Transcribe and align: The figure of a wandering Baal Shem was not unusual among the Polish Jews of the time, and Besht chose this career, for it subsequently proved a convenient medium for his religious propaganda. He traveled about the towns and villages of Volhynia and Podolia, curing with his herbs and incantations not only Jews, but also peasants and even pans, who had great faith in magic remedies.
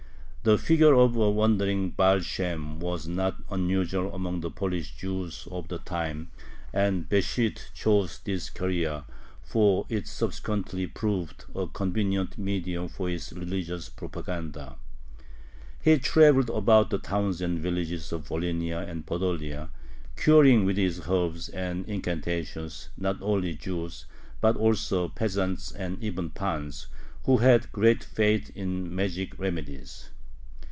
The 0.43 0.57
figure 0.57 0.95
of 0.95 1.15
a 1.15 1.29
wandering 1.29 1.91
Baal 1.91 2.19
Shem 2.19 2.79
was 2.79 3.07
not 3.07 3.35
unusual 3.51 4.11
among 4.11 4.39
the 4.41 4.49
Polish 4.49 4.95
Jews 4.95 5.47
of 5.51 5.67
the 5.67 5.77
time, 5.77 6.31
and 6.73 7.07
Besht 7.07 7.75
chose 7.75 8.17
this 8.17 8.49
career, 8.49 9.03
for 9.43 9.85
it 9.87 10.07
subsequently 10.07 10.87
proved 10.87 11.45
a 11.53 11.67
convenient 11.67 12.39
medium 12.39 12.87
for 12.87 13.07
his 13.07 13.31
religious 13.33 13.87
propaganda. 13.89 14.77
He 15.79 15.99
traveled 15.99 16.49
about 16.49 16.89
the 16.89 16.97
towns 16.97 17.39
and 17.39 17.59
villages 17.59 18.11
of 18.11 18.27
Volhynia 18.27 18.79
and 18.89 19.05
Podolia, 19.05 19.69
curing 20.15 20.65
with 20.65 20.77
his 20.77 21.07
herbs 21.07 21.49
and 21.49 21.85
incantations 21.85 22.89
not 22.97 23.17
only 23.21 23.53
Jews, 23.53 24.07
but 24.41 24.57
also 24.57 25.07
peasants 25.07 25.71
and 25.71 26.01
even 26.03 26.31
pans, 26.31 26.87
who 27.25 27.37
had 27.37 27.71
great 27.71 28.03
faith 28.03 28.49
in 28.55 28.95
magic 28.95 29.37
remedies. 29.37 30.09